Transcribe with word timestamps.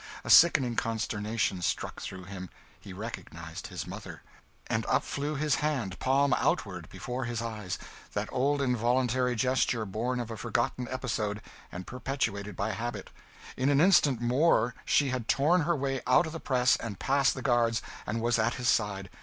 A 0.23 0.31
sickening 0.31 0.75
consternation 0.75 1.61
struck 1.61 2.01
through 2.01 2.23
him; 2.23 2.49
he 2.79 2.91
recognised 2.91 3.67
his 3.67 3.85
mother! 3.85 4.23
and 4.65 4.83
up 4.87 5.03
flew 5.03 5.35
his 5.35 5.57
hand, 5.61 5.99
palm 5.99 6.33
outward, 6.37 6.89
before 6.89 7.25
his 7.25 7.39
eyes 7.39 7.77
that 8.13 8.27
old 8.31 8.63
involuntary 8.63 9.35
gesture, 9.35 9.85
born 9.85 10.19
of 10.19 10.31
a 10.31 10.37
forgotten 10.37 10.87
episode, 10.89 11.39
and 11.71 11.85
perpetuated 11.85 12.55
by 12.55 12.71
habit. 12.71 13.11
In 13.55 13.69
an 13.69 13.79
instant 13.79 14.19
more 14.19 14.73
she 14.85 15.09
had 15.09 15.27
torn 15.27 15.61
her 15.69 15.75
way 15.75 16.01
out 16.07 16.25
of 16.25 16.33
the 16.33 16.39
press, 16.39 16.75
and 16.77 16.97
past 16.97 17.35
the 17.35 17.43
guards, 17.43 17.83
and 18.07 18.21
was 18.23 18.39
at 18.39 18.55
his 18.55 18.69
side. 18.69 19.07